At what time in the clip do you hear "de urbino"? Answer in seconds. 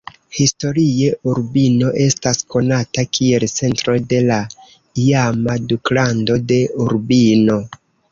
6.53-7.59